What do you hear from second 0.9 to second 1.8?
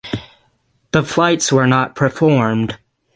The flights were